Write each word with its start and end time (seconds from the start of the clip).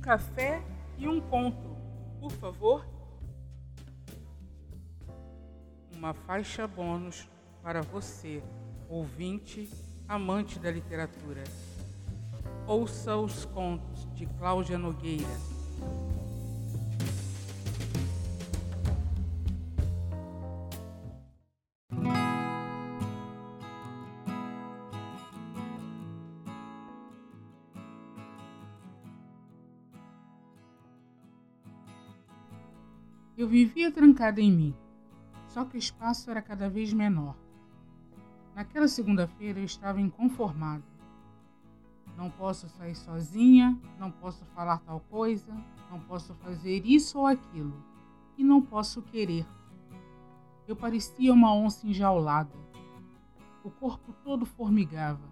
café 0.00 0.62
e 0.98 1.06
um 1.06 1.20
conto, 1.20 1.76
por 2.18 2.32
favor. 2.32 2.86
Uma 5.94 6.14
faixa 6.14 6.66
bônus 6.66 7.28
para 7.62 7.82
você, 7.82 8.42
ouvinte, 8.88 9.68
amante 10.08 10.58
da 10.58 10.70
literatura. 10.70 11.44
Ouça 12.66 13.16
os 13.16 13.44
contos 13.44 14.08
de 14.14 14.26
Cláudia 14.26 14.78
Nogueira. 14.78 15.59
Eu 33.40 33.48
vivia 33.48 33.90
trancada 33.90 34.38
em 34.38 34.52
mim, 34.52 34.74
só 35.48 35.64
que 35.64 35.74
o 35.74 35.78
espaço 35.78 36.30
era 36.30 36.42
cada 36.42 36.68
vez 36.68 36.92
menor. 36.92 37.34
Naquela 38.54 38.86
segunda-feira 38.86 39.58
eu 39.58 39.64
estava 39.64 39.98
inconformada. 39.98 40.84
Não 42.18 42.28
posso 42.28 42.68
sair 42.68 42.94
sozinha, 42.94 43.80
não 43.98 44.10
posso 44.10 44.44
falar 44.54 44.80
tal 44.80 45.00
coisa, 45.08 45.50
não 45.90 45.98
posso 46.00 46.34
fazer 46.34 46.84
isso 46.84 47.18
ou 47.18 47.26
aquilo, 47.26 47.82
e 48.36 48.44
não 48.44 48.60
posso 48.60 49.00
querer. 49.00 49.46
Eu 50.68 50.76
parecia 50.76 51.32
uma 51.32 51.54
onça 51.54 51.86
enjaulada. 51.86 52.54
O 53.64 53.70
corpo 53.70 54.12
todo 54.22 54.44
formigava. 54.44 55.26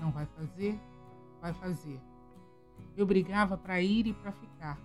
Não 0.00 0.10
vai 0.10 0.26
fazer? 0.26 0.80
Vai 1.40 1.52
fazer. 1.52 2.00
Eu 2.96 3.06
brigava 3.06 3.56
para 3.56 3.80
ir 3.80 4.08
e 4.08 4.12
para 4.12 4.32
ficar. 4.32 4.80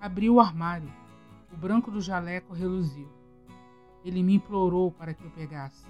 Abri 0.00 0.28
o 0.28 0.40
armário 0.40 0.92
o 1.52 1.56
branco 1.56 1.90
do 1.90 2.00
jaleco 2.00 2.54
reluziu. 2.54 3.08
Ele 4.04 4.22
me 4.22 4.34
implorou 4.34 4.90
para 4.90 5.12
que 5.12 5.24
eu 5.24 5.30
pegasse. 5.30 5.86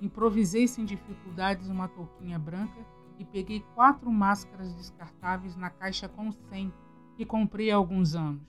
Improvisei 0.00 0.66
sem 0.66 0.84
dificuldades 0.84 1.68
uma 1.68 1.88
touquinha 1.88 2.38
branca 2.38 2.84
e 3.18 3.24
peguei 3.24 3.64
quatro 3.74 4.10
máscaras 4.10 4.74
descartáveis 4.74 5.56
na 5.56 5.70
caixa 5.70 6.08
com 6.08 6.30
cem 6.32 6.72
que 7.16 7.24
comprei 7.24 7.70
há 7.70 7.76
alguns 7.76 8.14
anos. 8.14 8.46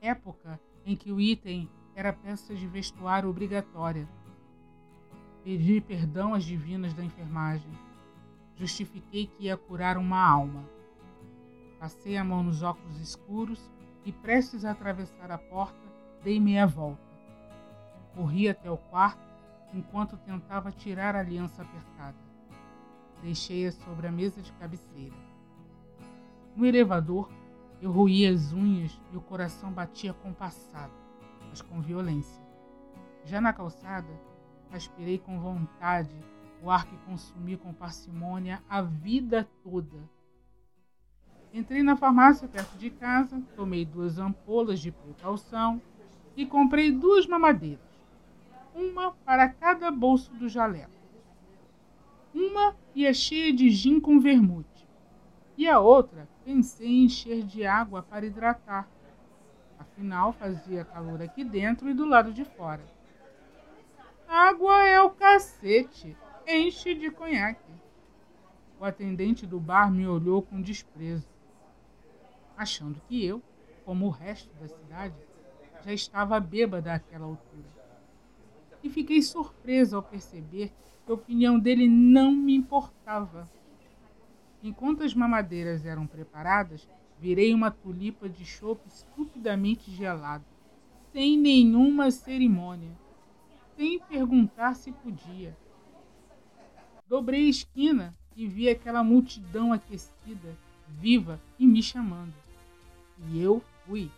Época 0.00 0.60
em 0.84 0.96
que 0.96 1.12
o 1.12 1.20
item 1.20 1.68
era 1.94 2.12
peça 2.12 2.54
de 2.54 2.66
vestuário 2.66 3.28
obrigatória. 3.28 4.08
Pedi 5.42 5.80
perdão 5.80 6.34
às 6.34 6.44
divinas 6.44 6.92
da 6.92 7.02
enfermagem. 7.02 7.70
Justifiquei 8.54 9.26
que 9.26 9.44
ia 9.44 9.56
curar 9.56 9.96
uma 9.96 10.20
alma. 10.20 10.64
Passei 11.78 12.16
a 12.16 12.24
mão 12.24 12.42
nos 12.42 12.62
óculos 12.62 13.00
escuros 13.00 13.70
e, 14.08 14.12
prestes 14.12 14.64
a 14.64 14.70
atravessar 14.70 15.30
a 15.30 15.36
porta, 15.36 15.78
dei 16.24 16.40
meia 16.40 16.66
volta. 16.66 16.98
Corri 18.14 18.48
até 18.48 18.70
o 18.70 18.78
quarto 18.78 19.20
enquanto 19.74 20.16
tentava 20.16 20.72
tirar 20.72 21.14
a 21.14 21.20
aliança 21.20 21.60
apertada. 21.60 22.16
Deixei-a 23.20 23.70
sobre 23.70 24.06
a 24.06 24.10
mesa 24.10 24.40
de 24.40 24.50
cabeceira. 24.52 25.14
No 26.56 26.64
elevador, 26.64 27.30
eu 27.82 27.92
roía 27.92 28.32
as 28.32 28.50
unhas 28.50 28.98
e 29.12 29.16
o 29.18 29.20
coração 29.20 29.70
batia 29.70 30.14
compassado, 30.14 30.94
mas 31.50 31.60
com 31.60 31.78
violência. 31.82 32.42
Já 33.26 33.42
na 33.42 33.52
calçada, 33.52 34.08
aspirei 34.72 35.18
com 35.18 35.38
vontade 35.38 36.16
o 36.62 36.70
ar 36.70 36.86
que 36.86 36.96
consumi 37.04 37.58
com 37.58 37.74
parcimônia 37.74 38.62
a 38.70 38.80
vida 38.80 39.46
toda 39.62 39.98
Entrei 41.58 41.82
na 41.82 41.96
farmácia 41.96 42.46
perto 42.46 42.78
de 42.78 42.88
casa, 42.88 43.42
tomei 43.56 43.84
duas 43.84 44.16
ampolas 44.16 44.78
de 44.78 44.92
precaução 44.92 45.82
e 46.36 46.46
comprei 46.46 46.92
duas 46.92 47.26
mamadeiras, 47.26 47.80
uma 48.72 49.10
para 49.10 49.48
cada 49.48 49.90
bolso 49.90 50.32
do 50.34 50.48
jaleco. 50.48 50.92
Uma 52.32 52.76
ia 52.94 53.12
cheia 53.12 53.52
de 53.52 53.70
gin 53.70 53.98
com 53.98 54.20
vermute 54.20 54.86
e 55.56 55.66
a 55.66 55.80
outra 55.80 56.28
pensei 56.44 56.86
em 56.86 57.04
encher 57.06 57.42
de 57.42 57.66
água 57.66 58.04
para 58.04 58.24
hidratar. 58.24 58.88
Afinal, 59.80 60.32
fazia 60.32 60.84
calor 60.84 61.20
aqui 61.20 61.42
dentro 61.42 61.90
e 61.90 61.92
do 61.92 62.04
lado 62.04 62.32
de 62.32 62.44
fora. 62.44 62.84
Água 64.28 64.86
é 64.86 65.00
o 65.00 65.10
cacete, 65.10 66.16
enche 66.46 66.94
de 66.94 67.10
conhaque. 67.10 67.72
O 68.78 68.84
atendente 68.84 69.44
do 69.44 69.58
bar 69.58 69.90
me 69.90 70.06
olhou 70.06 70.40
com 70.40 70.62
desprezo 70.62 71.36
achando 72.58 73.00
que 73.08 73.24
eu, 73.24 73.40
como 73.84 74.06
o 74.06 74.10
resto 74.10 74.52
da 74.60 74.68
cidade, 74.68 75.14
já 75.84 75.92
estava 75.92 76.40
bêbada 76.40 76.92
àquela 76.92 77.24
altura. 77.24 77.68
E 78.82 78.90
fiquei 78.90 79.22
surpresa 79.22 79.96
ao 79.96 80.02
perceber 80.02 80.72
que 81.06 81.12
a 81.12 81.14
opinião 81.14 81.58
dele 81.58 81.88
não 81.88 82.32
me 82.32 82.54
importava. 82.54 83.48
Enquanto 84.62 85.04
as 85.04 85.14
mamadeiras 85.14 85.86
eram 85.86 86.06
preparadas, 86.06 86.88
virei 87.18 87.54
uma 87.54 87.70
tulipa 87.70 88.28
de 88.28 88.44
chope 88.44 88.88
estupidamente 88.88 89.90
gelado, 89.90 90.44
sem 91.12 91.38
nenhuma 91.38 92.10
cerimônia, 92.10 92.90
sem 93.76 94.00
perguntar 94.00 94.74
se 94.74 94.90
podia. 94.90 95.56
Dobrei 97.08 97.46
a 97.46 97.50
esquina 97.50 98.16
e 98.36 98.46
vi 98.46 98.68
aquela 98.68 99.02
multidão 99.02 99.72
aquecida, 99.72 100.56
viva 100.88 101.40
e 101.58 101.66
me 101.66 101.82
chamando. 101.82 102.47
E 103.26 103.40
eu 103.40 103.62
fui. 103.84 104.10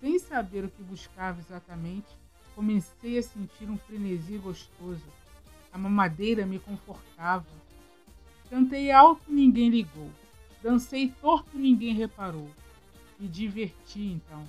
Sem 0.00 0.18
saber 0.18 0.64
o 0.64 0.70
que 0.70 0.82
buscava 0.82 1.40
exatamente, 1.40 2.08
comecei 2.54 3.18
a 3.18 3.22
sentir 3.22 3.68
um 3.70 3.78
frenesi 3.78 4.36
gostoso. 4.38 5.06
A 5.72 5.78
mamadeira 5.78 6.44
me 6.46 6.58
confortava. 6.58 7.46
Cantei 8.50 8.90
alto 8.90 9.22
e 9.28 9.32
ninguém 9.32 9.70
ligou. 9.70 10.10
Dancei 10.62 11.08
torto 11.20 11.50
e 11.54 11.58
ninguém 11.58 11.94
reparou. 11.94 12.50
Me 13.18 13.28
diverti 13.28 14.00
então. 14.00 14.44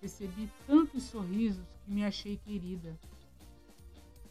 Recebi 0.00 0.50
tantos 0.66 1.04
sorrisos 1.04 1.64
que 1.84 1.92
me 1.92 2.04
achei 2.04 2.36
querida. 2.36 2.98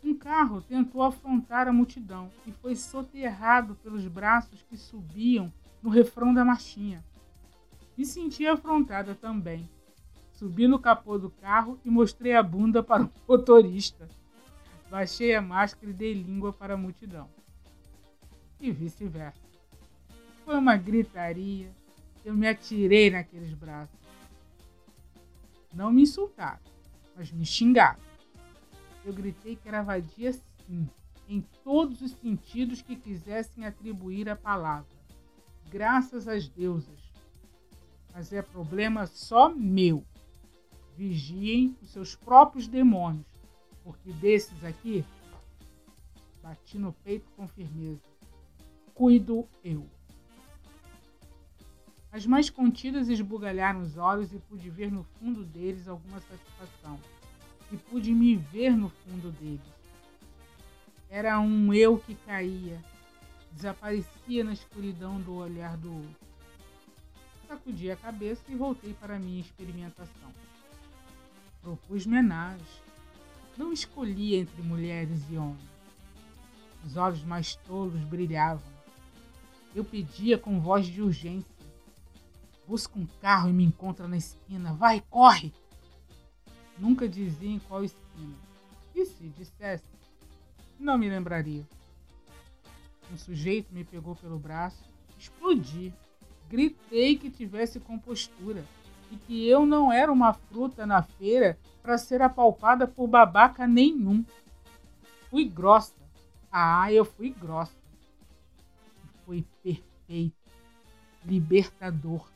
Um 0.03 0.15
carro 0.15 0.61
tentou 0.61 1.03
afrontar 1.03 1.67
a 1.67 1.73
multidão 1.73 2.31
e 2.45 2.51
foi 2.51 2.75
soterrado 2.75 3.75
pelos 3.75 4.07
braços 4.07 4.63
que 4.63 4.77
subiam 4.77 5.51
no 5.81 5.89
refrão 5.89 6.33
da 6.33 6.45
marchinha. 6.45 7.03
Me 7.99 8.05
senti 8.05 8.47
afrontada 8.47 9.13
também. 9.13 9.69
Subi 10.31 10.69
no 10.69 10.79
capô 10.79 11.17
do 11.17 11.29
carro 11.29 11.77
e 11.83 11.89
mostrei 11.89 12.33
a 12.33 12.41
bunda 12.41 12.81
para 12.81 13.03
o 13.03 13.11
motorista. 13.27 14.07
Baixei 14.89 15.35
a 15.35 15.41
máscara 15.41 15.91
e 15.91 15.93
dei 15.93 16.13
língua 16.13 16.53
para 16.53 16.75
a 16.75 16.77
multidão. 16.77 17.29
E 18.57 18.71
vice-versa. 18.71 19.41
Foi 20.45 20.55
uma 20.55 20.77
gritaria. 20.77 21.75
Eu 22.23 22.33
me 22.33 22.47
atirei 22.47 23.09
naqueles 23.09 23.53
braços. 23.53 23.99
Não 25.73 25.91
me 25.91 26.03
insultaram, 26.03 26.63
mas 27.17 27.33
me 27.33 27.45
xingaram. 27.45 27.99
Eu 29.03 29.11
gritei 29.11 29.57
que 29.57 29.67
era 29.67 29.83
vadia 29.83 30.31
sim, 30.31 30.87
em 31.27 31.41
todos 31.65 31.99
os 31.99 32.11
sentidos 32.11 32.81
que 32.81 32.95
quisessem 32.95 33.65
atribuir 33.65 34.29
a 34.29 34.37
palavra. 34.37 34.87
Graças 35.69 36.29
às 36.29 36.47
deusas 36.47 37.08
mas 38.13 38.33
é 38.33 38.41
problema 38.41 39.05
só 39.07 39.49
meu. 39.49 40.03
Vigiem 40.95 41.75
os 41.81 41.91
seus 41.91 42.15
próprios 42.15 42.67
demônios, 42.67 43.25
porque 43.83 44.11
desses 44.11 44.63
aqui, 44.63 45.05
bati 46.43 46.77
no 46.77 46.91
peito 46.91 47.29
com 47.35 47.47
firmeza. 47.47 48.01
Cuido 48.93 49.47
eu. 49.63 49.87
As 52.11 52.25
mais 52.25 52.49
contidas 52.49 53.07
esbugalharam 53.07 53.81
os 53.81 53.95
olhos 53.97 54.33
e 54.33 54.39
pude 54.39 54.69
ver 54.69 54.91
no 54.91 55.03
fundo 55.03 55.45
deles 55.45 55.87
alguma 55.87 56.19
satisfação. 56.19 56.99
E 57.71 57.77
pude 57.77 58.11
me 58.11 58.35
ver 58.35 58.75
no 58.75 58.89
fundo 58.89 59.31
deles. 59.31 59.61
Era 61.07 61.39
um 61.39 61.73
eu 61.73 61.99
que 61.99 62.15
caía, 62.15 62.83
desaparecia 63.51 64.43
na 64.43 64.53
escuridão 64.53 65.21
do 65.21 65.35
olhar 65.35 65.77
do 65.77 65.93
outro 65.93 66.28
sacudi 67.49 67.89
a 67.89 67.97
cabeça 67.97 68.43
e 68.47 68.55
voltei 68.55 68.93
para 68.93 69.17
minha 69.17 69.41
experimentação. 69.41 70.31
Propus 71.63 72.05
menage. 72.05 72.63
Não 73.57 73.73
escolhi 73.73 74.35
entre 74.35 74.61
mulheres 74.61 75.19
e 75.31 75.35
homens. 75.35 75.67
Os 76.85 76.95
olhos 76.95 77.23
mais 77.23 77.55
tolos 77.55 77.99
brilhavam. 78.03 78.71
Eu 79.73 79.83
pedia 79.83 80.37
com 80.37 80.61
voz 80.61 80.85
de 80.85 81.01
urgência. 81.01 81.51
Busca 82.67 82.99
um 82.99 83.07
carro 83.19 83.49
e 83.49 83.53
me 83.53 83.63
encontra 83.63 84.07
na 84.07 84.15
esquina. 84.15 84.71
Vai, 84.73 85.01
corre! 85.09 85.51
Nunca 86.77 87.09
dizia 87.09 87.49
em 87.49 87.59
qual 87.59 87.83
esquina. 87.83 88.37
E 88.93 89.05
se 89.05 89.27
dissesse, 89.29 89.83
não 90.79 90.99
me 90.99 91.09
lembraria. 91.09 91.67
Um 93.11 93.17
sujeito 93.17 93.73
me 93.73 93.83
pegou 93.83 94.15
pelo 94.15 94.37
braço, 94.37 94.83
explodi 95.17 95.91
Gritei 96.49 97.15
que 97.15 97.29
tivesse 97.29 97.79
compostura 97.79 98.65
e 99.11 99.17
que 99.17 99.47
eu 99.47 99.67
não 99.67 99.93
era 99.93 100.11
uma 100.11 100.33
fruta 100.33 100.83
na 100.83 101.03
feira 101.03 101.59
para 101.83 101.95
ser 101.97 102.23
apalpada 102.23 102.87
por 102.87 103.07
babaca 103.07 103.67
nenhum. 103.67 104.25
Fui 105.29 105.45
grossa. 105.45 105.93
Ah, 106.51 106.91
eu 106.91 107.05
fui 107.05 107.29
grossa. 107.29 107.77
Foi 109.25 109.45
perfeito, 109.61 110.35
libertador. 111.23 112.27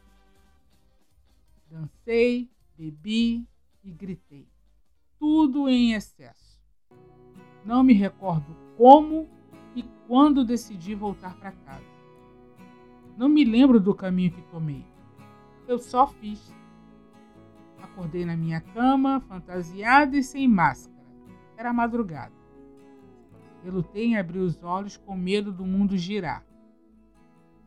Dancei, 1.68 2.48
bebi 2.78 3.48
e 3.84 3.92
gritei. 3.92 4.48
Tudo 5.18 5.68
em 5.68 5.94
excesso. 5.94 6.62
Não 7.66 7.82
me 7.82 7.94
recordo 7.94 8.56
como 8.78 9.28
e 9.76 9.82
quando 10.08 10.46
decidi 10.46 10.94
voltar 10.94 11.36
para 11.38 11.52
casa. 11.52 11.93
Não 13.18 13.30
me 13.30 13.44
lembro 13.44 13.80
do 13.80 13.94
caminho 13.94 14.32
que 14.32 14.42
tomei. 14.44 14.86
Eu 15.68 15.78
só 15.80 16.08
fiz. 16.08 16.54
Acordei 17.82 18.26
na 18.26 18.36
minha 18.36 18.60
cama, 18.60 19.20
fantasiada 19.22 20.18
e 20.18 20.24
sem 20.24 20.48
máscara. 20.48 20.98
Era 21.56 21.72
madrugada. 21.72 22.34
Lutei 23.66 24.08
em 24.08 24.18
abrir 24.18 24.40
os 24.40 24.62
olhos 24.62 24.98
com 24.98 25.16
medo 25.16 25.52
do 25.52 25.66
mundo 25.66 25.98
girar. 25.98 26.44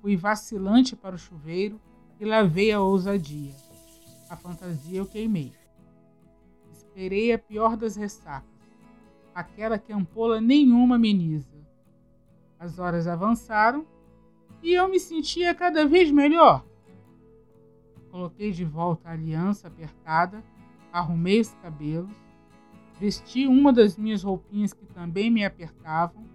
Fui 0.03 0.17
vacilante 0.17 0.95
para 0.95 1.15
o 1.15 1.19
chuveiro 1.19 1.81
e 2.21 2.25
lavei 2.25 2.71
a 2.71 2.81
ousadia. 2.81 3.55
A 4.29 4.37
fantasia 4.37 4.99
eu 4.99 5.07
queimei. 5.07 5.53
Esperei 6.71 7.33
a 7.33 7.39
pior 7.39 7.77
das 7.77 7.97
ressacas, 7.97 8.49
aquela 9.35 9.79
que 9.79 9.93
ampola 9.93 10.41
nenhuma 10.41 10.97
ameniza. 10.97 11.57
As 12.59 12.79
horas 12.79 13.07
avançaram 13.07 13.87
e 14.67 14.75
eu 14.75 14.89
me 14.89 14.99
sentia 14.99 15.55
cada 15.55 15.87
vez 15.87 16.11
melhor. 16.11 16.67
Coloquei 18.11 18.51
de 18.51 18.65
volta 18.65 19.09
a 19.09 19.13
aliança 19.13 19.69
apertada, 19.69 20.43
arrumei 20.93 21.41
os 21.41 21.55
cabelos, 21.63 22.11
vesti 22.99 23.47
uma 23.47 23.73
das 23.73 23.97
minhas 23.97 24.25
roupinhas 24.25 24.73
que 24.73 24.85
também 24.87 25.31
me 25.31 25.45
apertavam, 25.45 26.27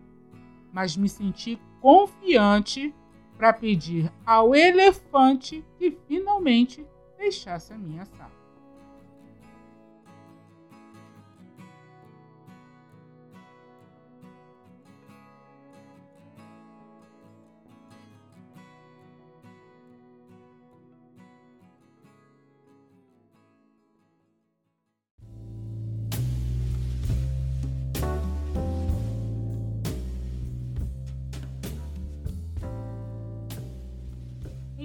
mas 0.71 0.95
me 0.95 1.09
senti 1.09 1.59
confiante 1.81 2.95
para 3.37 3.51
pedir 3.51 4.09
ao 4.25 4.55
elefante 4.55 5.65
que 5.77 5.91
finalmente 6.07 6.87
deixasse 7.17 7.73
a 7.73 7.77
minha 7.77 8.05
sala. 8.05 8.40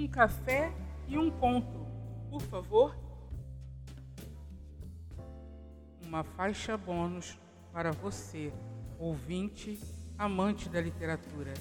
Um 0.07 0.09
café 0.09 0.71
e 1.05 1.17
um 1.17 1.29
conto, 1.29 1.85
por 2.29 2.41
favor. 2.43 2.97
Uma 6.05 6.23
faixa 6.23 6.77
bônus 6.77 7.37
para 7.73 7.91
você, 7.91 8.53
ouvinte, 8.97 9.77
amante 10.17 10.69
da 10.69 10.79
literatura. 10.79 11.53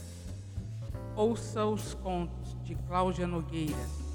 Ouça 1.16 1.66
os 1.66 1.94
contos 1.94 2.56
de 2.62 2.76
Cláudia 2.76 3.26
Nogueira. 3.26 4.05